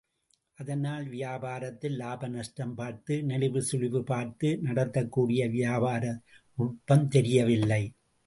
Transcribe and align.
அதனால் 0.59 1.03
வியாபாரத்தில் 1.07 1.95
லாப 1.95 2.27
நஷ்டம் 2.27 2.73
பார்த்து 2.73 3.15
நெளிவு 3.21 3.61
சுளிவு 3.71 4.01
பார்த்து 4.01 4.59
நடத்தக்கூடிய 4.63 5.49
வியாபார 5.51 6.03
நுட்பம் 6.57 7.07
தெரியவில்லை. 7.07 7.83